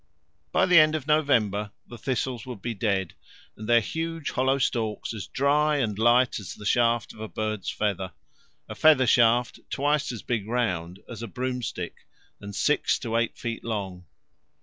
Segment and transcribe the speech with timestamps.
[0.51, 3.13] By the end of November the thistles would be dead,
[3.55, 7.69] and their huge hollow stalks as dry and light as the shaft of a bird's
[7.69, 8.11] feather
[8.67, 12.07] a feather shaft twice as big round as a broomstick
[12.39, 14.05] and six to eight feet long.